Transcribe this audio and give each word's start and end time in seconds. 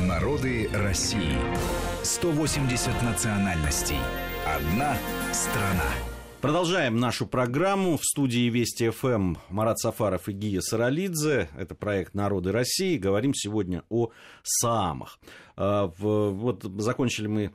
Народы 0.00 0.68
России. 0.72 1.36
180 2.02 3.02
национальностей. 3.02 3.98
Одна 4.44 4.96
страна. 5.32 5.88
Продолжаем 6.40 6.98
нашу 6.98 7.28
программу. 7.28 7.96
В 7.96 8.04
студии 8.04 8.50
Вести 8.50 8.90
ФМ 8.90 9.36
Марат 9.50 9.78
Сафаров 9.78 10.28
и 10.28 10.32
Гия 10.32 10.60
Саралидзе. 10.60 11.48
Это 11.56 11.76
проект 11.76 12.12
«Народы 12.12 12.50
России». 12.50 12.98
Говорим 12.98 13.34
сегодня 13.34 13.84
о 13.88 14.10
Саамах. 14.42 15.20
А, 15.56 15.86
вот 15.96 16.64
закончили 16.64 17.28
мы 17.28 17.52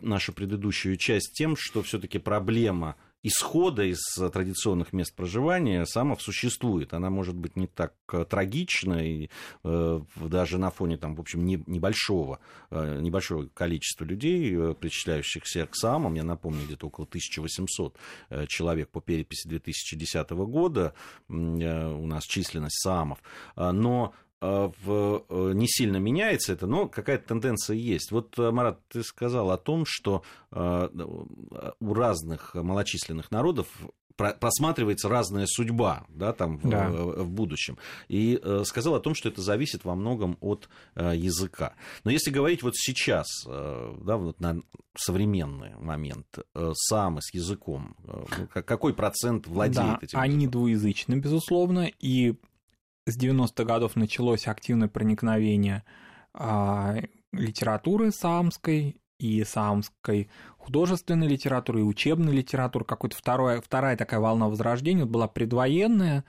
нашу 0.00 0.32
предыдущую 0.32 0.96
часть 0.96 1.34
тем, 1.34 1.56
что 1.56 1.82
все-таки 1.82 2.18
проблема 2.18 2.96
исхода 3.28 3.84
из 3.84 4.00
традиционных 4.32 4.92
мест 4.92 5.14
проживания 5.14 5.84
самов 5.86 6.20
существует. 6.22 6.92
Она 6.92 7.10
может 7.10 7.36
быть 7.36 7.56
не 7.56 7.66
так 7.66 7.94
э, 8.12 8.24
трагична, 8.24 9.06
и 9.06 9.30
э, 9.64 10.00
даже 10.16 10.58
на 10.58 10.70
фоне 10.70 10.96
там, 10.96 11.14
в 11.14 11.20
общем, 11.20 11.44
не, 11.44 11.62
небольшого, 11.66 12.40
э, 12.70 13.00
небольшого 13.00 13.46
количества 13.46 14.04
людей, 14.04 14.54
э, 14.54 14.74
причисляющихся 14.74 15.66
к 15.66 15.76
самам. 15.76 16.14
Я 16.14 16.24
напомню, 16.24 16.64
где-то 16.66 16.88
около 16.88 17.06
1800 17.06 17.96
э, 18.30 18.46
человек 18.46 18.90
по 18.90 19.00
переписи 19.00 19.46
2010 19.46 20.30
года 20.30 20.94
э, 21.28 21.32
у 21.32 22.06
нас 22.06 22.24
численность 22.24 22.80
самов. 22.82 23.18
Но 23.56 24.14
в, 24.40 25.24
э, 25.28 25.52
не 25.54 25.66
сильно 25.66 25.96
меняется 25.96 26.52
это, 26.52 26.66
но 26.66 26.88
какая-то 26.88 27.28
тенденция 27.28 27.76
есть. 27.76 28.12
Вот, 28.12 28.38
э, 28.38 28.50
Марат, 28.50 28.80
ты 28.88 29.02
сказал 29.02 29.50
о 29.50 29.58
том, 29.58 29.84
что 29.86 30.22
э, 30.52 30.88
у 31.80 31.94
разных 31.94 32.54
малочисленных 32.54 33.30
народов 33.30 33.66
просматривается 34.16 35.08
разная 35.08 35.46
судьба 35.46 36.04
да, 36.08 36.32
там, 36.32 36.58
да. 36.64 36.88
В, 36.88 37.22
в 37.22 37.30
будущем. 37.30 37.78
И 38.08 38.42
сказал 38.64 38.96
о 38.96 39.00
том, 39.00 39.14
что 39.14 39.28
это 39.28 39.42
зависит 39.42 39.84
во 39.84 39.94
многом 39.94 40.36
от 40.40 40.68
языка. 40.96 41.76
Но 42.02 42.10
если 42.10 42.32
говорить 42.32 42.64
вот 42.64 42.74
сейчас, 42.74 43.28
да, 43.46 44.16
вот 44.16 44.40
на 44.40 44.60
современный 44.96 45.76
момент, 45.76 46.26
самый 46.72 47.22
с 47.22 47.32
языком, 47.32 47.96
какой 48.52 48.92
процент 48.92 49.46
владеет 49.46 49.86
да, 49.86 49.98
этим? 50.02 50.18
Они 50.18 50.34
языком? 50.34 50.50
двуязычны, 50.50 51.14
безусловно, 51.14 51.88
и 52.00 52.34
с 53.10 53.16
90-х 53.16 53.64
годов 53.64 53.96
началось 53.96 54.46
активное 54.46 54.88
проникновение 54.88 55.84
а, 56.34 56.96
литературы 57.32 58.12
саамской 58.12 59.00
и 59.18 59.44
саамской 59.44 60.28
художественной 60.58 61.26
литературы 61.26 61.80
и 61.80 61.84
учебной 61.84 62.34
литературы. 62.34 62.84
Какой-то 62.84 63.16
вторая, 63.16 63.60
вторая 63.60 63.96
такая 63.96 64.20
волна 64.20 64.48
возрождения 64.48 65.02
вот 65.02 65.10
была 65.10 65.26
предвоенная, 65.28 66.24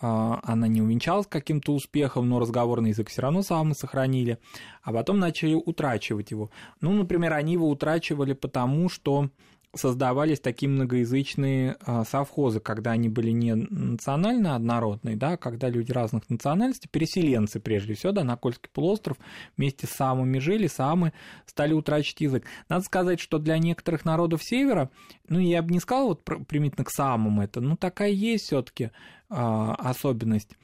а, 0.00 0.40
она 0.42 0.68
не 0.68 0.80
увенчалась 0.80 1.26
каким-то 1.26 1.74
успехом, 1.74 2.28
но 2.28 2.38
разговорный 2.38 2.90
язык 2.90 3.08
все 3.10 3.22
равно 3.22 3.42
самы 3.42 3.74
сохранили, 3.74 4.38
а 4.82 4.92
потом 4.92 5.18
начали 5.18 5.54
утрачивать 5.54 6.30
его. 6.30 6.50
Ну, 6.80 6.92
например, 6.92 7.34
они 7.34 7.54
его 7.54 7.68
утрачивали 7.68 8.32
потому, 8.32 8.88
что 8.88 9.28
создавались 9.74 10.40
такие 10.40 10.68
многоязычные 10.68 11.76
а, 11.80 12.04
совхозы, 12.04 12.60
когда 12.60 12.92
они 12.92 13.08
были 13.08 13.30
не 13.30 13.54
национально 13.54 14.56
однородные, 14.56 15.16
да, 15.16 15.32
а 15.32 15.36
когда 15.36 15.68
люди 15.68 15.92
разных 15.92 16.28
национальностей, 16.28 16.88
переселенцы 16.90 17.60
прежде 17.60 17.94
всего, 17.94 18.12
да, 18.12 18.24
на 18.24 18.36
Кольский 18.36 18.68
полуостров 18.72 19.16
вместе 19.56 19.86
с 19.86 19.90
самыми 19.90 20.38
жили, 20.38 20.66
самы 20.66 21.12
стали 21.46 21.72
утрачивать 21.72 22.20
язык. 22.20 22.44
Надо 22.68 22.84
сказать, 22.84 23.20
что 23.20 23.38
для 23.38 23.58
некоторых 23.58 24.04
народов 24.04 24.42
Севера, 24.42 24.90
ну, 25.28 25.38
я 25.38 25.62
бы 25.62 25.72
не 25.72 25.80
сказал 25.80 26.08
вот 26.08 26.24
примитивно 26.24 26.84
к 26.84 26.90
самым 26.90 27.40
это, 27.40 27.60
но 27.60 27.76
такая 27.76 28.10
есть 28.10 28.44
все 28.44 28.62
таки 28.62 28.90
а, 29.28 29.74
особенность 29.74 30.56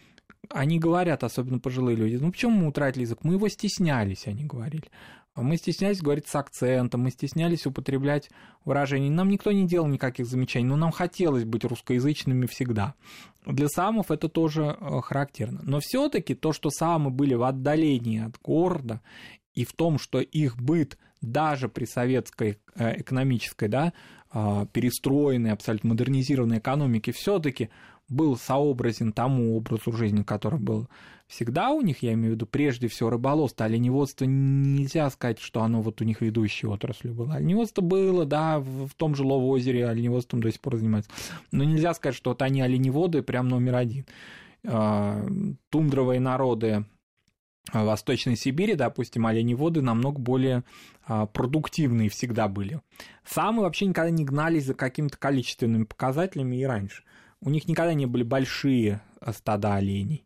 они 0.51 0.79
говорят, 0.79 1.25
особенно 1.25 1.59
пожилые 1.59 1.97
люди, 1.97 2.17
ну 2.17 2.31
почему 2.31 2.53
мы 2.53 2.69
утратили 2.69 3.03
язык? 3.03 3.19
Мы 3.23 3.35
его 3.35 3.48
стеснялись, 3.48 4.29
они 4.29 4.45
говорили. 4.45 4.85
Мы 5.37 5.56
стеснялись 5.56 6.01
говорить 6.01 6.27
с 6.27 6.34
акцентом, 6.34 7.03
мы 7.03 7.11
стеснялись 7.11 7.67
употреблять 7.67 8.31
выражения. 8.65 9.11
Нам 9.11 9.29
никто 9.29 9.53
не 9.53 9.67
делал 9.67 9.87
никаких 9.87 10.27
замечаний, 10.27 10.67
но 10.67 10.77
нам 10.77 10.91
хотелось 10.91 11.45
быть 11.45 11.65
русскоязычными 11.65 12.47
всегда. 12.47 12.95
Для 13.45 13.69
самов 13.69 14.11
это 14.11 14.29
тоже 14.29 14.77
э, 14.80 15.01
характерно. 15.02 15.61
Но 15.63 15.80
все 15.80 16.08
таки 16.08 16.35
то, 16.35 16.52
что 16.52 16.70
самы 16.70 17.11
были 17.11 17.35
в 17.35 17.42
отдалении 17.42 18.24
от 18.24 18.41
города, 18.41 19.02
и 19.55 19.64
в 19.64 19.73
том, 19.73 19.98
что 19.98 20.20
их 20.20 20.57
быт 20.57 20.98
даже 21.20 21.68
при 21.68 21.85
советской 21.85 22.58
э, 22.74 23.01
экономической, 23.01 23.68
да, 23.68 23.92
а, 24.30 24.67
перестроенной, 24.67 25.53
абсолютно 25.53 25.91
модернизированной 25.91 26.58
экономике, 26.58 27.13
все-таки 27.13 27.70
был 28.08 28.36
сообразен 28.36 29.13
тому 29.13 29.57
образу 29.57 29.92
жизни, 29.92 30.23
который 30.23 30.61
был 30.61 30.89
всегда 31.27 31.70
у 31.70 31.81
них, 31.81 32.03
я 32.03 32.13
имею 32.13 32.33
в 32.33 32.35
виду 32.37 32.47
прежде 32.47 32.89
всего 32.89 33.11
рыболовство, 33.11 33.67
оленеводство 33.67 34.25
нельзя 34.25 35.11
сказать, 35.11 35.41
что 35.41 35.63
оно 35.63 35.83
вот 35.83 36.01
у 36.01 36.05
них 36.05 36.20
ведущей 36.20 36.67
отраслью 36.67 37.14
было. 37.14 37.35
Оленеводство 37.35 37.83
было, 37.83 38.25
да, 38.25 38.61
в 38.61 38.91
том 38.97 39.14
же 39.14 39.25
Ловозере 39.25 39.89
оленеводством 39.89 40.41
до 40.41 40.51
сих 40.53 40.61
пор 40.61 40.77
занимаются. 40.77 41.11
Но 41.51 41.65
нельзя 41.65 41.95
сказать, 41.95 42.15
что 42.15 42.31
вот 42.31 42.42
они 42.42 42.61
оленеводы 42.61 43.23
прям 43.23 43.48
номер 43.48 43.77
один. 43.77 44.07
А, 44.65 45.27
тундровые 45.70 46.20
народы 46.20 46.85
Восточной 47.73 48.36
Сибири, 48.36 48.75
допустим, 48.75 49.27
оленеводы 49.27 49.83
намного 49.83 50.20
более 50.20 50.63
а, 51.05 51.27
продуктивные 51.27 52.09
всегда 52.09 52.47
были. 52.47 52.81
Самые 53.25 53.63
вообще 53.63 53.86
никогда 53.86 54.11
не 54.11 54.25
гнались 54.25 54.67
за 54.67 54.75
какими-то 54.75 55.19
количественными 55.19 55.85
показателями 55.85 56.57
и 56.57 56.65
раньше. 56.65 57.03
У 57.41 57.51
них 57.51 57.69
никогда 57.69 57.95
не 57.95 58.07
были 58.07 58.23
большие 58.23 59.03
стада 59.33 59.75
оленей 59.75 60.26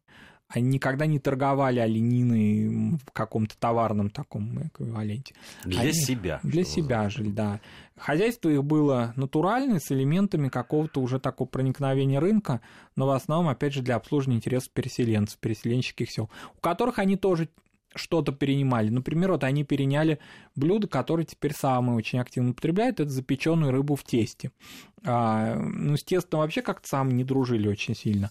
они 0.51 0.69
никогда 0.69 1.07
не 1.07 1.19
торговали 1.19 1.79
олениной 1.79 2.99
в 2.99 3.13
каком-то 3.13 3.57
товарном 3.57 4.11
таком 4.11 4.67
эквиваленте. 4.67 5.35
Для 5.65 5.81
они, 5.81 5.93
себя. 5.93 6.41
Для 6.43 6.65
себя 6.65 7.09
жили, 7.09 7.31
да. 7.31 7.61
Хозяйство 7.97 8.49
их 8.49 8.65
было 8.65 9.13
натуральное, 9.17 9.79
с 9.79 9.93
элементами 9.93 10.49
какого-то 10.49 11.01
уже 11.01 11.21
такого 11.21 11.47
проникновения 11.47 12.19
рынка, 12.19 12.61
но 12.97 13.07
в 13.07 13.11
основном, 13.11 13.49
опять 13.49 13.75
же, 13.75 13.83
для 13.83 13.97
обслуживания 13.97 14.39
интересов 14.39 14.71
переселенцев, 14.71 15.39
переселенческих 15.39 16.11
сел, 16.11 16.31
у 16.57 16.61
которых 16.61 16.99
они 16.99 17.17
тоже 17.17 17.49
что-то 17.95 18.33
перенимали. 18.33 18.89
Например, 18.89 19.33
вот 19.33 19.45
они 19.45 19.65
переняли 19.65 20.19
блюдо, 20.55 20.89
которое 20.89 21.25
теперь 21.25 21.53
самые 21.53 21.97
очень 21.97 22.21
активно 22.21 22.51
употребляют, 22.51 23.01
это 23.01 23.11
запеченную 23.11 23.73
рыбу 23.73 23.97
в 23.97 24.05
тесте. 24.05 24.53
А, 25.05 25.57
ну, 25.57 25.97
с 25.97 26.05
тестом 26.05 26.41
вообще 26.41 26.63
как-то 26.63 26.89
сам 26.89 27.11
не 27.11 27.25
дружили 27.25 27.69
очень 27.69 27.97
сильно. 27.97 28.31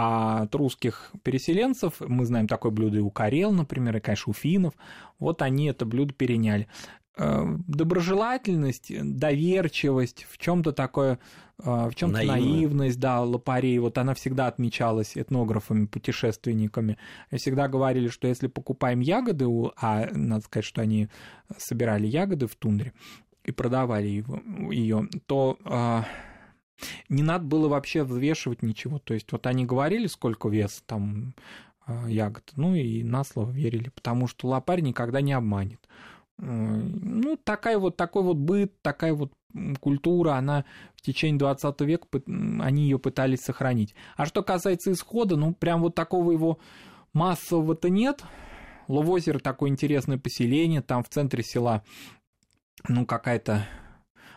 А 0.00 0.42
от 0.42 0.54
русских 0.54 1.10
переселенцев, 1.24 1.94
мы 1.98 2.24
знаем 2.24 2.46
такое 2.46 2.70
блюдо 2.70 2.98
и 2.98 3.00
у 3.00 3.10
Карел, 3.10 3.50
например, 3.50 3.96
и, 3.96 4.00
конечно, 4.00 4.30
у 4.30 4.32
финнов, 4.32 4.74
вот 5.18 5.42
они 5.42 5.66
это 5.66 5.86
блюдо 5.86 6.14
переняли. 6.14 6.68
Э, 7.16 7.44
доброжелательность, 7.66 8.92
доверчивость, 8.96 10.24
в 10.30 10.38
чем-то 10.38 10.70
такое, 10.70 11.18
э, 11.58 11.88
в 11.88 11.96
чем-то 11.96 12.22
наивность, 12.22 13.00
да, 13.00 13.22
лопарей, 13.22 13.80
вот 13.80 13.98
она 13.98 14.14
всегда 14.14 14.46
отмечалась 14.46 15.18
этнографами, 15.18 15.86
путешественниками. 15.86 16.96
И 17.32 17.36
всегда 17.38 17.66
говорили, 17.66 18.06
что 18.06 18.28
если 18.28 18.46
покупаем 18.46 19.00
ягоды, 19.00 19.46
а 19.76 20.06
надо 20.12 20.44
сказать, 20.44 20.64
что 20.64 20.80
они 20.80 21.08
собирали 21.56 22.06
ягоды 22.06 22.46
в 22.46 22.54
тундре 22.54 22.92
и 23.42 23.50
продавали 23.50 24.24
ее, 24.70 25.08
то 25.26 25.58
э, 25.64 26.02
не 27.08 27.22
надо 27.22 27.44
было 27.44 27.68
вообще 27.68 28.04
взвешивать 28.04 28.62
ничего. 28.62 28.98
То 28.98 29.14
есть 29.14 29.30
вот 29.32 29.46
они 29.46 29.64
говорили, 29.64 30.06
сколько 30.06 30.48
вес 30.48 30.82
там 30.86 31.34
а, 31.86 32.08
ягод, 32.08 32.52
ну 32.56 32.74
и 32.74 33.02
на 33.02 33.24
слово 33.24 33.50
верили, 33.50 33.88
потому 33.88 34.26
что 34.26 34.48
лопарь 34.48 34.80
никогда 34.80 35.20
не 35.20 35.32
обманет. 35.32 35.80
Ну, 36.38 37.36
такая 37.42 37.78
вот, 37.78 37.96
такой 37.96 38.22
вот 38.22 38.36
быт, 38.36 38.72
такая 38.80 39.12
вот 39.12 39.32
культура, 39.80 40.34
она 40.34 40.64
в 40.94 41.02
течение 41.02 41.38
20 41.38 41.80
века, 41.80 42.06
они 42.26 42.84
ее 42.84 42.98
пытались 42.98 43.40
сохранить. 43.40 43.94
А 44.16 44.24
что 44.24 44.42
касается 44.42 44.92
исхода, 44.92 45.36
ну, 45.36 45.52
прям 45.52 45.80
вот 45.80 45.94
такого 45.94 46.30
его 46.30 46.58
массового-то 47.12 47.88
нет. 47.88 48.22
Ловозеро 48.86 49.38
такое 49.38 49.70
интересное 49.70 50.18
поселение, 50.18 50.80
там 50.80 51.02
в 51.02 51.08
центре 51.08 51.42
села, 51.42 51.82
ну, 52.88 53.04
какая-то 53.04 53.66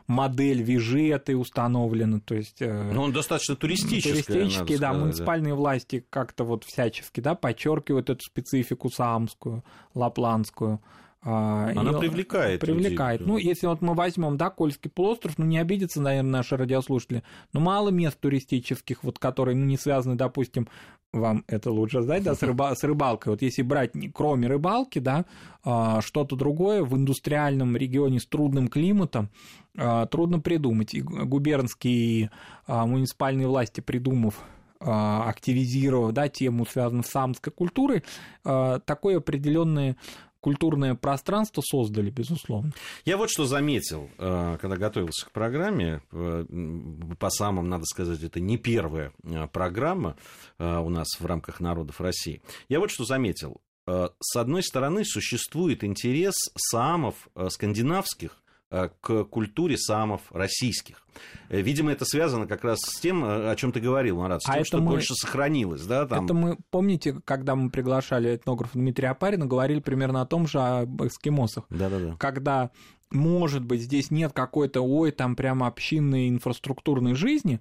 модель 0.07 0.62
вижеты 0.62 1.36
установлена, 1.38 2.19
то 2.19 2.36
есть... 2.36 2.62
Э, 2.62 2.92
Но 2.92 3.03
он 3.03 3.13
достаточно 3.13 3.56
туристический. 3.56 4.24
Туристический, 4.24 4.77
да, 4.77 4.89
сказать, 4.89 5.01
муниципальные 5.01 5.53
да. 5.53 5.57
власти 5.57 6.06
как-то 6.09 6.44
вот 6.44 6.63
всячески, 6.63 7.19
да, 7.19 7.36
подчеркивают 7.36 8.09
эту 8.09 8.24
специфику 8.24 8.89
самскую, 8.89 9.63
лапландскую. 9.94 10.81
А, 11.24 11.71
Она 11.75 11.92
и 11.92 12.00
привлекает. 12.00 12.62
Привлекает. 12.62 13.21
Людей. 13.21 13.31
Ну, 13.31 13.38
если 13.38 13.68
вот 13.68 13.81
мы 13.81 13.94
возьмем, 13.94 14.38
да, 14.38 14.50
Кольский 14.50 14.89
полуостров, 14.89 15.38
ну, 15.38 15.45
не 15.45 15.59
обидятся, 15.59 16.01
наверное, 16.01 16.31
наши 16.31 16.57
радиослушатели, 16.57 17.24
но 17.53 17.59
мало 17.59 17.89
мест 17.89 18.19
туристических, 18.19 19.03
вот, 19.03 19.19
которые, 19.19 19.56
ну, 19.56 19.65
не 19.65 19.77
связаны, 19.77 20.15
допустим, 20.15 20.68
вам 21.13 21.43
это 21.47 21.71
лучше 21.71 22.01
знать, 22.01 22.23
да, 22.23 22.35
с, 22.35 22.41
рыба, 22.41 22.73
с 22.73 22.83
рыбалкой. 22.83 23.33
Вот 23.33 23.41
если 23.41 23.61
брать, 23.61 23.91
кроме 24.13 24.47
рыбалки, 24.47 24.99
да, 24.99 25.25
а, 25.63 26.01
что-то 26.01 26.35
другое 26.35 26.83
в 26.83 26.95
индустриальном 26.95 27.75
регионе 27.75 28.19
с 28.19 28.25
трудным 28.25 28.67
климатом, 28.67 29.29
а, 29.77 30.05
трудно 30.05 30.39
придумать. 30.39 30.93
И 30.93 31.01
губернские 31.01 32.31
муниципальные 32.67 33.47
власти, 33.47 33.81
придумав 33.81 34.39
активизировав 34.83 36.11
да, 36.11 36.27
тему, 36.27 36.65
связанную 36.65 37.03
с 37.03 37.09
самской 37.09 37.53
культурой, 37.53 38.03
такое 38.41 39.17
определенное 39.17 39.95
культурное 40.41 40.95
пространство 40.95 41.61
создали, 41.61 42.09
безусловно. 42.09 42.73
Я 43.05 43.17
вот 43.17 43.29
что 43.29 43.45
заметил, 43.45 44.09
э, 44.17 44.57
когда 44.59 44.75
готовился 44.75 45.27
к 45.27 45.31
программе. 45.31 46.01
Э, 46.11 46.45
по 47.19 47.29
самым, 47.29 47.69
надо 47.69 47.85
сказать, 47.85 48.21
это 48.23 48.39
не 48.39 48.57
первая 48.57 49.13
э, 49.23 49.47
программа 49.47 50.17
у 50.57 50.89
нас 50.89 51.07
в 51.19 51.25
рамках 51.25 51.59
народов 51.59 52.01
России. 52.01 52.41
Я 52.69 52.79
вот 52.79 52.91
что 52.91 53.05
заметил. 53.05 53.61
С 53.88 54.35
одной 54.35 54.63
стороны, 54.63 55.03
существует 55.03 55.83
интерес 55.83 56.35
самов 56.55 57.29
скандинавских 57.49 58.40
к 58.71 59.25
культуре 59.25 59.77
самов 59.77 60.21
российских. 60.31 61.03
Э, 61.50 61.62
видимо, 61.62 61.91
это 61.91 62.06
связано 62.06 62.47
как 62.47 62.63
раз 62.63 62.79
с 62.79 63.00
тем, 63.00 63.23
э, 63.23 63.51
о 63.51 63.56
чем 63.56 63.71
ты 63.71 63.79
говорил, 63.79 64.18
Марат, 64.18 64.41
с 64.41 64.50
а 64.50 64.56
тем, 64.56 64.65
что 64.65 64.77
мы... 64.79 64.91
больше 64.91 65.13
сохранилось. 65.13 65.85
Да, 65.85 66.06
там... 66.06 66.25
Это 66.25 66.33
мы, 66.33 66.57
помните, 66.69 67.21
когда 67.25 67.56
мы 67.56 67.69
приглашали 67.69 68.35
этнографа 68.35 68.77
Дмитрия 68.77 69.09
Апарина, 69.09 69.45
говорили 69.45 69.79
примерно 69.79 70.21
о 70.21 70.25
том 70.25 70.47
же 70.47 70.59
об 70.59 71.03
эскимосах. 71.03 71.65
Да-да-да. 71.69 72.15
Когда, 72.18 72.71
может 73.12 73.65
быть, 73.65 73.81
здесь 73.81 74.09
нет 74.09 74.31
какой-то, 74.33 74.81
ой, 74.81 75.12
там 75.12 75.35
прямо 75.35 75.67
общинной 75.67 76.29
инфраструктурной 76.29 77.15
жизни 77.15 77.59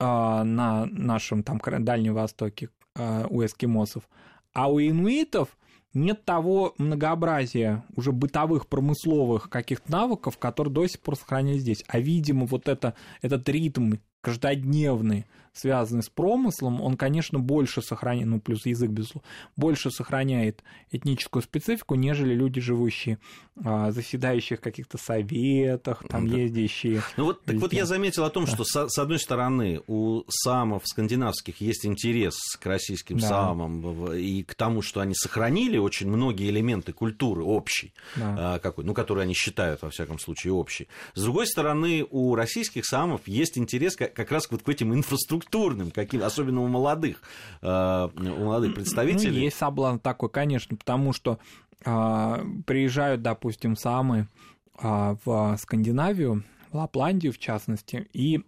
э, 0.00 0.04
на 0.04 0.86
нашем 0.86 1.42
там 1.42 1.60
Дальнем 1.62 2.14
Востоке 2.14 2.70
э, 2.94 3.26
у 3.28 3.44
эскимосов, 3.44 4.08
а 4.54 4.70
у 4.70 4.80
инуитов– 4.80 5.50
нет 5.94 6.24
того 6.24 6.74
многообразия 6.78 7.84
уже 7.94 8.12
бытовых, 8.12 8.66
промысловых 8.66 9.48
каких-то 9.48 9.90
навыков, 9.90 10.38
которые 10.38 10.72
до 10.72 10.86
сих 10.86 11.00
пор 11.00 11.16
сохранились 11.16 11.62
здесь. 11.62 11.84
А, 11.88 11.98
видимо, 11.98 12.46
вот 12.46 12.68
это, 12.68 12.94
этот 13.22 13.48
ритм 13.48 13.94
каждодневный, 14.20 15.26
связанный 15.56 16.02
с 16.02 16.08
промыслом, 16.08 16.80
он, 16.80 16.96
конечно, 16.96 17.38
больше 17.38 17.82
сохраняет, 17.82 18.28
ну, 18.28 18.40
плюс 18.40 18.66
язык, 18.66 18.90
безусловно, 18.90 19.26
больше 19.56 19.90
сохраняет 19.90 20.62
этническую 20.90 21.42
специфику, 21.42 21.94
нежели 21.94 22.34
люди, 22.34 22.60
живущие, 22.60 23.18
а, 23.64 23.90
заседающие 23.90 24.58
в 24.58 24.60
каких-то 24.60 24.98
советах, 24.98 26.04
там, 26.08 26.28
да. 26.28 26.36
ездящие. 26.36 27.02
Ну, 27.16 27.24
вот, 27.24 27.42
так 27.44 27.56
вот 27.56 27.72
я 27.72 27.86
заметил 27.86 28.24
о 28.24 28.30
том, 28.30 28.44
да. 28.44 28.52
что, 28.52 28.64
с, 28.64 28.88
с 28.88 28.98
одной 28.98 29.18
стороны, 29.18 29.80
у 29.86 30.24
самов 30.28 30.86
скандинавских 30.86 31.60
есть 31.60 31.86
интерес 31.86 32.36
к 32.60 32.66
российским 32.66 33.18
да. 33.18 33.28
самам 33.28 34.12
и 34.12 34.42
к 34.42 34.54
тому, 34.54 34.82
что 34.82 35.00
они 35.00 35.14
сохранили 35.14 35.78
очень 35.78 36.08
многие 36.08 36.50
элементы 36.50 36.92
культуры 36.92 37.42
общей, 37.42 37.94
да. 38.16 38.56
а, 38.56 38.58
какой, 38.58 38.84
ну, 38.84 38.92
которые 38.92 39.22
они 39.22 39.34
считают, 39.34 39.82
во 39.82 39.90
всяком 39.90 40.18
случае, 40.18 40.52
общей. 40.52 40.88
С 41.14 41.22
другой 41.22 41.46
стороны, 41.46 42.06
у 42.10 42.34
российских 42.34 42.84
самов 42.84 43.26
есть 43.26 43.56
интерес 43.56 43.96
как 43.96 44.30
раз 44.30 44.48
вот 44.50 44.62
к 44.62 44.68
этим 44.68 44.94
инфраструктурным, 45.46 45.90
каким, 45.90 46.22
особенно 46.22 46.62
у 46.62 46.68
молодых, 46.68 47.22
э, 47.62 48.08
у 48.14 48.44
молодых 48.44 48.74
представителей. 48.74 49.38
Ну, 49.38 49.44
есть 49.44 49.56
соблазн 49.56 49.98
такой, 49.98 50.30
конечно, 50.30 50.76
потому 50.76 51.12
что 51.12 51.38
э, 51.84 52.44
приезжают, 52.66 53.22
допустим, 53.22 53.76
самые 53.76 54.28
э, 54.80 55.16
в 55.24 55.56
Скандинавию, 55.58 56.44
в 56.70 56.76
Лапландию 56.76 57.32
в 57.32 57.38
частности, 57.38 58.08
и 58.12 58.42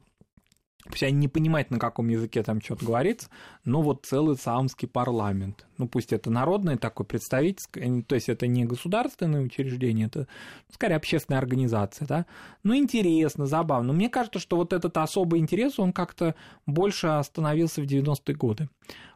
Пусть 0.88 1.02
они 1.02 1.18
не 1.18 1.28
понимают, 1.28 1.70
на 1.70 1.78
каком 1.78 2.08
языке 2.08 2.42
там 2.42 2.60
что-то 2.60 2.86
говорится, 2.86 3.28
но 3.64 3.82
вот 3.82 4.06
целый 4.06 4.36
саамский 4.36 4.88
парламент. 4.88 5.66
Ну, 5.76 5.86
пусть 5.86 6.12
это 6.12 6.30
народное 6.30 6.76
такое 6.76 7.06
представительское, 7.06 8.02
то 8.02 8.14
есть 8.14 8.28
это 8.28 8.46
не 8.46 8.64
государственное 8.64 9.42
учреждение, 9.42 10.06
это, 10.06 10.26
скорее, 10.72 10.96
общественная 10.96 11.38
организация, 11.38 12.06
да. 12.06 12.26
Ну, 12.62 12.74
интересно, 12.74 13.46
забавно. 13.46 13.92
Мне 13.92 14.08
кажется, 14.08 14.38
что 14.38 14.56
вот 14.56 14.72
этот 14.72 14.96
особый 14.96 15.40
интерес, 15.40 15.78
он 15.78 15.92
как-то 15.92 16.34
больше 16.66 17.08
остановился 17.08 17.82
в 17.82 17.84
90-е 17.84 18.34
годы. 18.34 18.68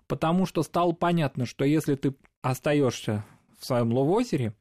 Потому 0.07 0.45
что 0.47 0.63
стало 0.63 0.93
понятно, 0.93 1.47
что 1.47 1.65
если 1.65 1.95
ты 1.95 2.15
остаешься 2.43 3.25
в 3.59 3.65
своем 3.65 3.93
ловозере, 3.93 4.53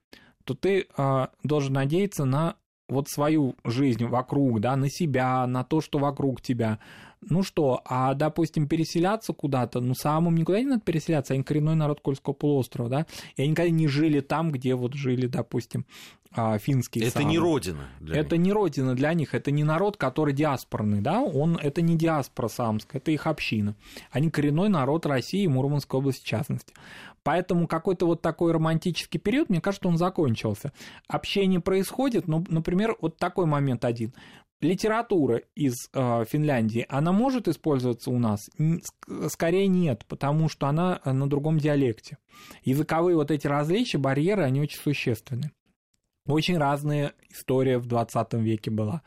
то 0.46 0.54
ты 0.54 0.88
э, 0.96 1.28
должен 1.44 1.74
надеяться 1.74 2.26
на 2.26 2.56
вот 2.92 3.08
свою 3.10 3.56
жизнь 3.64 4.06
вокруг, 4.06 4.60
да, 4.60 4.76
на 4.76 4.90
себя, 4.90 5.48
на 5.48 5.64
то, 5.64 5.82
что 5.82 5.98
вокруг 5.98 6.42
тебя. 6.42 6.78
Ну 7.30 7.44
что, 7.44 7.82
а, 7.86 8.16
допустим, 8.16 8.68
переселяться 8.68 9.32
куда-то, 9.34 9.80
ну, 9.80 9.94
самым 9.94 10.36
никуда 10.36 10.60
не 10.60 10.66
надо 10.66 10.82
переселяться, 10.82 11.36
они 11.36 11.44
коренной 11.44 11.76
народ 11.76 12.02
Кольского 12.02 12.34
полуострова, 12.34 12.90
да, 12.90 13.06
и 13.36 13.44
они 13.44 13.52
никогда 13.52 13.70
не 13.70 13.88
жили 13.88 14.22
там, 14.22 14.52
где 14.52 14.74
вот 14.74 14.96
жили, 14.96 15.28
допустим, 15.28 15.86
а, 16.34 16.58
финские 16.58 17.06
Это 17.06 17.20
самы. 17.20 17.30
не 17.30 17.38
родина 17.38 17.90
для 18.00 18.18
Это 18.22 18.38
них. 18.38 18.48
не 18.48 18.54
родина 18.54 18.96
для 18.96 19.14
них, 19.14 19.36
это 19.36 19.52
не 19.52 19.64
народ, 19.64 19.98
который 19.98 20.34
диаспорный, 20.34 21.02
да, 21.02 21.22
он, 21.22 21.58
это 21.58 21.82
не 21.82 21.96
диаспора 21.96 22.48
самская, 22.48 23.00
это 23.00 23.12
их 23.12 23.28
община. 23.28 23.76
Они 24.12 24.32
коренной 24.32 24.70
народ 24.70 25.06
России 25.06 25.44
и 25.44 25.48
Мурманской 25.48 26.00
области 26.00 26.24
в 26.24 26.28
частности. 26.28 26.74
Поэтому 27.24 27.68
какой-то 27.68 28.08
вот 28.08 28.24
такой 28.24 28.52
романтический 28.52 29.20
период, 29.20 29.50
мне 29.50 29.62
кажется, 29.62 29.88
он 29.88 29.98
закончился. 29.98 30.72
Общение 31.08 31.60
происходит, 31.60 32.28
ну, 32.28 32.44
например, 32.50 32.98
вот 33.00 33.18
такой 33.18 33.46
момент 33.46 33.86
один. 33.86 34.12
Литература 34.62 35.42
из 35.56 35.90
э, 35.94 36.26
Финляндии, 36.26 36.86
она 36.88 37.12
может 37.12 37.48
использоваться 37.48 38.12
у 38.12 38.20
нас? 38.20 38.50
Скорее 39.30 39.68
нет, 39.68 40.06
потому 40.08 40.50
что 40.50 40.68
она 40.68 41.02
на 41.04 41.28
другом 41.28 41.58
диалекте. 41.58 42.18
Языковые 42.64 43.16
вот 43.16 43.32
эти 43.32 43.48
различия, 43.48 43.98
барьеры, 43.98 44.44
они 44.44 44.62
очень 44.62 44.80
существенны. 44.80 45.52
Очень 46.28 46.60
разная 46.60 47.14
история 47.30 47.80
в 47.80 47.88
20 47.88 48.34
веке 48.34 48.70
была 48.70 49.02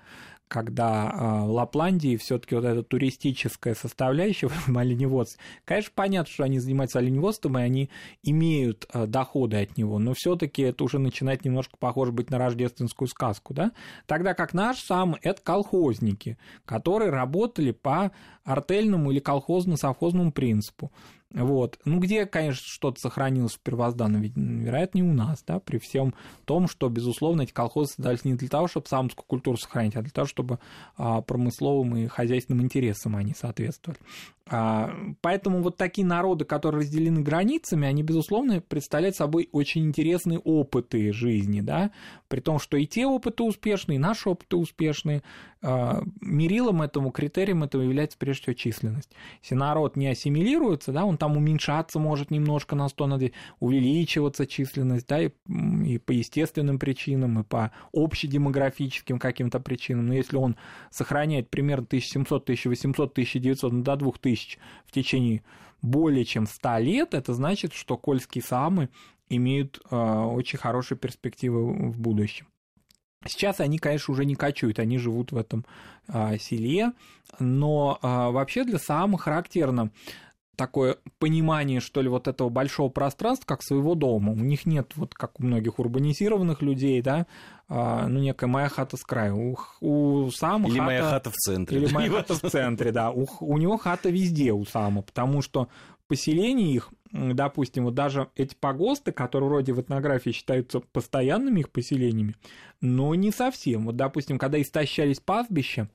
когда 0.49 1.44
в 1.44 1.50
Лапландии 1.50 2.17
все-таки 2.17 2.55
вот 2.55 2.64
эта 2.64 2.82
туристическая 2.82 3.75
составляющая 3.75 4.49
в 4.67 4.76
оленеводстве, 4.76 5.41
конечно, 5.64 5.93
понятно, 5.94 6.32
что 6.32 6.44
они 6.44 6.58
занимаются 6.58 6.99
оленеводством, 6.99 7.58
и 7.58 7.62
они 7.62 7.91
имеют 8.23 8.87
э, 8.93 9.06
доходы 9.06 9.62
от 9.62 9.76
него, 9.76 9.99
но 9.99 10.14
все-таки 10.14 10.62
это 10.62 10.85
уже 10.85 10.99
начинает 10.99 11.44
немножко 11.44 11.76
похоже 11.79 12.12
быть 12.12 12.31
на 12.31 12.38
рождественскую 12.38 13.08
сказку, 13.08 13.55
да? 13.55 13.73
Тогда 14.06 14.35
как 14.35 14.55
наш 14.55 14.79
сам 14.79 15.17
это 15.23 15.41
колхозники, 15.43 16.38
которые 16.64 17.11
работали 17.11 17.73
по 17.73 18.12
артельному 18.44 19.11
или 19.11 19.20
колхозно-совхозному 19.20 20.32
принципу. 20.32 20.93
Вот. 21.34 21.81
Ну, 21.84 21.98
где, 21.98 22.26
конечно, 22.26 22.64
что-то 22.64 23.00
сохранилось 23.00 23.54
в 23.54 23.60
первозданном 23.60 24.22
виде? 24.22 24.40
Вероятно, 24.40 24.98
не 24.98 25.02
у 25.02 25.12
нас, 25.12 25.42
да, 25.44 25.58
при 25.58 25.78
всем 25.78 26.14
том, 26.44 26.69
что, 26.69 26.88
безусловно, 26.88 27.42
эти 27.42 27.52
колхозы 27.52 27.94
создались 27.94 28.25
не 28.25 28.34
для 28.34 28.48
того, 28.48 28.69
чтобы 28.69 28.86
самскую 28.86 29.26
культуру 29.26 29.56
сохранить, 29.56 29.96
а 29.96 30.02
для 30.02 30.12
того, 30.12 30.28
чтобы 30.28 30.60
а, 30.96 31.22
промысловым 31.22 31.96
и 31.96 32.06
хозяйственным 32.06 32.62
интересам 32.62 33.16
они 33.16 33.34
соответствовали. 33.34 33.98
А, 34.46 34.94
поэтому 35.23 35.62
вот 35.62 35.79
такие 35.79 36.06
народы, 36.06 36.44
которые 36.44 36.82
разделены 36.82 37.23
границами, 37.23 37.88
они, 37.88 38.02
безусловно, 38.02 38.61
представляют 38.61 39.17
собой 39.17 39.49
очень 39.52 39.87
интересные 39.87 40.38
опыты 40.38 41.12
жизни, 41.12 41.62
да, 41.62 41.93
при 42.29 42.41
том, 42.41 42.58
что 42.58 42.76
и 42.76 42.87
те 42.87 43.06
опыты 43.06 43.43
успешные, 43.43 43.96
и 43.96 44.01
наши 44.01 44.29
опыты 44.29 44.56
успешные. 44.56 45.22
А, 45.63 46.03
мерилом 46.20 46.82
этому, 46.82 47.10
критерием 47.10 47.65
этого 47.65 47.81
является 47.81 48.19
прежде 48.19 48.43
всего 48.43 48.55
численность. 48.55 49.10
Если 49.43 49.55
народ 49.55 49.96
не 49.96 50.08
ассимилируется, 50.08 50.93
да, 50.93 51.06
он 51.06 51.17
там 51.17 51.39
уменьшаться 51.39 51.98
может 51.98 52.31
немножко 52.31 52.77
на 52.77 52.86
100, 52.91 53.06
на 53.06 53.19
2, 53.19 53.29
увеличиваться 53.60 54.46
численность, 54.46 55.08
да, 55.08 55.22
и, 55.22 55.31
и 55.86 55.96
по 55.96 56.13
естественным 56.13 56.79
причинам, 56.79 57.41
и 57.41 57.44
по 57.44 57.70
общедемографическим 57.94 59.19
каким-то 59.19 59.58
причинам, 59.58 60.08
но 60.08 60.15
если 60.15 60.36
он 60.36 60.56
сохраняет 60.91 61.48
примерно 61.48 61.84
1700, 61.86 62.43
1800, 62.43 63.13
1900, 63.13 63.72
ну, 63.72 63.82
до 63.82 63.96
2000 63.96 64.33
тысяч 64.34 64.58
в 64.86 64.93
течение 64.93 65.43
более 65.82 66.24
чем 66.24 66.46
100 66.46 66.79
лет, 66.79 67.14
это 67.14 67.34
значит, 67.34 67.72
что 67.74 67.96
кольские 67.96 68.43
самы 68.43 68.88
имеют 69.29 69.81
э, 69.91 69.96
очень 69.96 70.58
хорошие 70.58 70.96
перспективы 70.98 71.91
в 71.91 72.00
будущем. 72.00 72.46
Сейчас 73.26 73.60
они, 73.60 73.79
конечно, 73.79 74.12
уже 74.12 74.24
не 74.24 74.34
кочуют, 74.34 74.79
они 74.79 74.98
живут 74.98 75.32
в 75.32 75.36
этом 75.36 75.64
э, 76.08 76.38
селе, 76.38 76.93
но 77.38 77.98
э, 78.03 78.06
вообще 78.06 78.64
для 78.64 78.79
самых 78.79 79.22
характерно 79.22 79.91
такое 80.56 80.99
понимание, 81.19 81.81
что 81.81 82.01
ли, 82.01 82.08
вот 82.08 82.29
этого 82.29 82.49
большого 82.49 82.89
пространства, 82.89 83.46
как 83.46 83.63
своего 83.63 83.94
дома. 83.94 84.32
У 84.32 84.37
них 84.37 84.67
нет, 84.67 84.93
вот 84.96 85.15
как 85.15 85.41
у 85.41 85.44
многих 85.44 85.79
урбанизированных 85.79 86.63
людей, 86.63 87.01
да, 87.03 87.27
а, 87.69 88.06
ну, 88.08 88.20
некая 88.20 88.46
моя 88.46 88.69
хата 88.69 88.96
с 88.96 89.03
краю. 89.03 89.56
У, 89.81 90.25
у 90.25 90.31
Сама 90.31 90.69
Или 90.69 90.79
хата... 90.79 90.84
моя 90.84 91.03
хата 91.03 91.31
в 91.31 91.34
центре. 91.34 91.79
Или 91.79 91.93
моя 91.93 92.11
хата 92.11 92.34
в 92.34 92.51
центре, 92.51 92.93
да. 92.93 93.11
У, 93.11 93.27
у 93.41 93.58
него 93.58 93.77
хата 93.77 94.11
везде 94.11 94.53
у 94.53 94.65
Сама, 94.65 95.03
потому 95.03 95.43
что 95.43 95.69
поселение 96.06 96.75
их, 96.75 96.91
допустим, 97.13 97.84
вот 97.84 97.94
даже 97.94 98.29
эти 98.37 98.55
погосты, 98.55 99.13
которые 99.13 99.49
вроде 99.49 99.73
в 99.73 99.81
этнографии 99.81 100.31
считаются 100.31 100.81
постоянными 100.81 101.61
их 101.61 101.70
поселениями, 101.70 102.34
но 102.81 103.15
не 103.15 103.31
совсем. 103.31 103.87
Вот, 103.87 103.96
допустим, 103.96 104.39
когда 104.39 104.61
истощались 104.61 105.20
пастбища, 105.20 105.89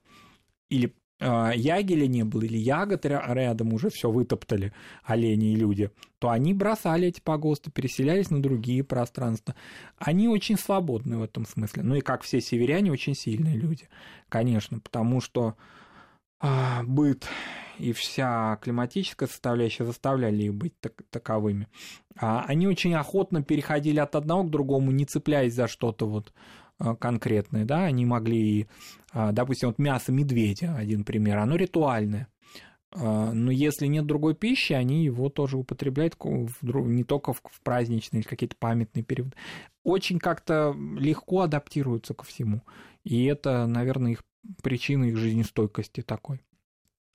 или 0.70 0.94
ягеля 1.20 2.08
не 2.08 2.24
было, 2.24 2.44
или 2.44 2.58
ягод 2.58 3.06
рядом 3.06 3.74
уже 3.74 3.90
все 3.90 4.10
вытоптали 4.10 4.74
олени 5.04 5.54
и 5.54 5.56
люди, 5.56 5.92
то 6.20 6.30
они 6.30 6.54
бросали 6.54 7.08
эти 7.08 7.20
погосты, 7.20 7.72
переселялись 7.72 8.30
на 8.30 8.42
другие 8.42 8.84
пространства. 8.84 9.56
Они 9.98 10.28
очень 10.28 10.58
свободны 10.58 11.18
в 11.18 11.24
этом 11.24 11.46
смысле. 11.46 11.84
Ну 11.84 11.96
и 11.96 12.02
как 12.02 12.24
все 12.24 12.42
северяне, 12.42 12.92
очень 12.92 13.16
сильные 13.16 13.56
люди, 13.56 13.90
конечно, 14.30 14.80
потому 14.80 15.20
что 15.22 15.56
а, 16.40 16.84
быт 16.84 17.28
и 17.80 17.92
вся 17.94 18.58
климатическая 18.62 19.28
составляющая 19.28 19.86
заставляли 19.86 20.44
их 20.44 20.54
быть 20.54 20.80
так, 20.80 20.94
таковыми. 21.10 21.68
А 22.16 22.44
они 22.48 22.68
очень 22.68 22.94
охотно 22.94 23.44
переходили 23.44 24.00
от 24.00 24.16
одного 24.16 24.44
к 24.44 24.50
другому, 24.50 24.92
не 24.92 25.06
цепляясь 25.06 25.54
за 25.54 25.68
что-то 25.68 26.08
вот 26.08 26.34
а, 26.80 26.96
конкретное, 26.96 27.66
да, 27.66 27.84
они 27.84 28.06
могли, 28.06 28.68
а, 29.12 29.32
допустим, 29.32 29.70
вот 29.70 29.80
мясо 29.80 30.12
медведя, 30.12 30.76
один 30.76 31.04
пример, 31.04 31.38
оно 31.38 31.56
ритуальное, 31.56 32.28
а, 32.92 33.32
но 33.34 33.52
если 33.52 33.86
нет 33.86 34.06
другой 34.06 34.34
пищи, 34.34 34.74
они 34.74 35.04
его 35.04 35.30
тоже 35.30 35.58
употребляют 35.58 36.16
не 36.62 37.04
только 37.04 37.34
в 37.34 37.42
праздничные 37.64 38.22
или 38.22 38.28
какие-то 38.28 38.56
памятные 38.58 39.04
периоды. 39.04 39.34
Очень 39.84 40.20
как-то 40.20 40.76
легко 40.98 41.42
адаптируются 41.42 42.14
ко 42.14 42.24
всему. 42.24 42.62
И 43.04 43.26
это, 43.26 43.68
наверное, 43.68 44.14
их 44.14 44.24
причина 44.64 45.06
их 45.06 45.18
жизнестойкости 45.18 46.02
такой. 46.02 46.42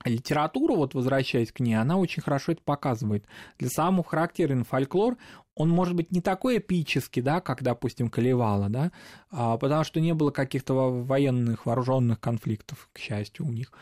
Литература, 0.04 0.74
вот 0.74 0.94
возвращаясь 0.94 1.52
к 1.52 1.60
ней, 1.60 1.74
она 1.74 1.96
очень 1.96 2.22
хорошо 2.22 2.52
это 2.52 2.62
показывает. 2.62 3.26
Для 3.58 3.68
самого 3.68 4.04
характерен 4.04 4.64
фольклор, 4.64 5.16
он 5.54 5.70
может 5.70 5.94
быть 5.94 6.12
не 6.12 6.20
такой 6.20 6.58
эпический, 6.58 7.22
да, 7.22 7.40
как, 7.40 7.62
допустим, 7.62 8.10
Калевала, 8.10 8.68
да, 8.68 8.92
а, 9.30 9.56
потому 9.56 9.84
что 9.84 10.00
не 10.00 10.12
было 10.12 10.30
каких-то 10.30 10.74
военных 10.74 11.66
вооруженных 11.66 12.20
конфликтов, 12.20 12.88
к 12.92 12.98
счастью, 12.98 13.46
у 13.46 13.52
них 13.52 13.72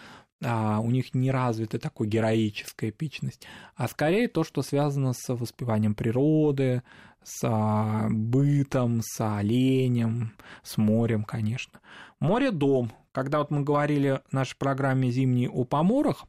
а, 0.45 0.81
у 0.81 0.91
них 0.91 1.15
не 1.15 1.31
развита 1.31 1.79
такой 1.79 2.09
героическая 2.09 2.91
эпичность, 2.91 3.47
а 3.77 3.89
скорее 3.89 4.29
то, 4.29 4.45
что 4.45 4.63
связано 4.63 5.13
с 5.13 5.33
воспеванием 5.33 5.95
природы, 5.95 6.83
с 7.23 7.41
а, 7.45 8.09
бытом, 8.11 9.01
с 9.03 9.21
оленем, 9.21 10.33
с 10.63 10.77
морем, 10.77 11.25
конечно. 11.25 11.81
Море– 12.21 12.51
дом. 12.53 12.93
Когда 13.13 13.39
вот 13.39 13.51
мы 13.51 13.63
говорили 13.63 14.21
в 14.29 14.33
нашей 14.33 14.57
программе 14.57 15.11
«Зимней» 15.11 15.49
о 15.49 15.65
поморах, 15.65 16.25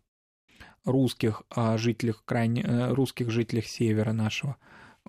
русских 0.86 1.44
а, 1.50 1.78
жителях, 1.78 2.24
крайне, 2.25 2.62
э, 2.62 2.94
русских 2.94 3.32
жителях 3.32 3.66
севера 3.66 4.12
нашего, 4.12 4.58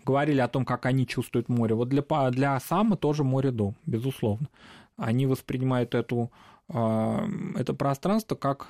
говорили 0.04 0.40
о 0.40 0.49
том, 0.49 0.64
как 0.64 0.87
они 0.87 1.07
чувствуют 1.07 1.49
море. 1.49 1.75
Вот 1.75 1.88
для, 1.88 2.02
для 2.31 2.59
Сама 2.61 2.97
тоже 2.97 3.25
море 3.25 3.50
дом, 3.50 3.75
безусловно. 3.85 4.49
Они 4.97 5.26
воспринимают 5.26 5.97
эту, 5.97 6.31
это 6.69 7.75
пространство 7.76 8.37
как 8.37 8.69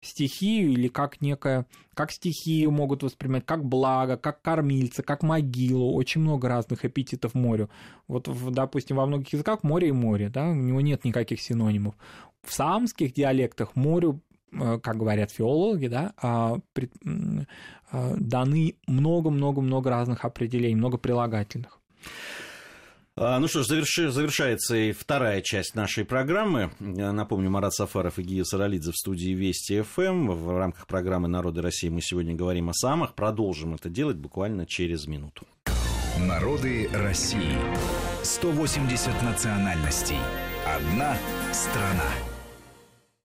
стихию 0.00 0.72
или 0.72 0.88
как 0.88 1.20
некое, 1.20 1.66
как 1.94 2.12
стихию 2.12 2.70
могут 2.70 3.02
воспринимать, 3.02 3.44
как 3.44 3.64
благо, 3.64 4.16
как 4.16 4.42
кормильца, 4.42 5.02
как 5.02 5.22
могилу, 5.22 5.92
очень 5.94 6.20
много 6.20 6.48
разных 6.48 6.84
эпитетов 6.84 7.34
морю. 7.34 7.68
Вот, 8.06 8.28
допустим, 8.52 8.96
во 8.96 9.06
многих 9.06 9.32
языках 9.32 9.62
море 9.62 9.88
и 9.88 9.92
море, 9.92 10.28
да, 10.28 10.48
у 10.48 10.54
него 10.54 10.80
нет 10.80 11.04
никаких 11.04 11.40
синонимов. 11.40 11.94
В 12.42 12.52
самских 12.52 13.12
диалектах 13.12 13.74
морю 13.74 14.20
э, 14.52 14.78
как 14.80 14.96
говорят 14.96 15.32
филологи, 15.32 15.88
да, 15.88 16.12
а, 16.16 16.58
а, 17.90 18.14
даны 18.18 18.76
много-много-много 18.86 19.90
разных 19.90 20.24
определений, 20.24 20.76
много 20.76 20.98
прилагательных. 20.98 21.80
А, 23.20 23.40
ну 23.40 23.48
что 23.48 23.64
ж, 23.64 23.66
заверши, 23.66 24.10
завершается 24.10 24.76
и 24.76 24.92
вторая 24.92 25.40
часть 25.42 25.74
нашей 25.74 26.04
программы. 26.04 26.70
Напомню, 26.78 27.50
Марат 27.50 27.74
Сафаров 27.74 28.20
и 28.20 28.22
Гия 28.22 28.44
Саралидзе 28.44 28.92
в 28.92 28.96
студии 28.96 29.30
Вести 29.30 29.82
ФМ. 29.82 30.30
В 30.30 30.56
рамках 30.56 30.86
программы 30.86 31.26
«Народы 31.26 31.60
России» 31.60 31.88
мы 31.88 32.00
сегодня 32.00 32.36
говорим 32.36 32.70
о 32.70 32.74
самых. 32.74 33.14
Продолжим 33.14 33.74
это 33.74 33.88
делать 33.88 34.16
буквально 34.18 34.66
через 34.66 35.08
минуту. 35.08 35.46
Народы 36.20 36.88
России. 36.92 37.56
180 38.22 39.22
национальностей. 39.22 40.18
Одна 40.64 41.16
страна. 41.52 42.27